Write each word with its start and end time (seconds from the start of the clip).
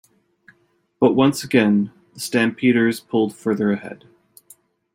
But 0.99 1.13
once 1.13 1.43
again 1.43 1.91
the 2.15 2.19
Stampeders 2.21 2.99
pulled 2.99 3.35
further 3.35 3.71
ahead. 3.71 4.05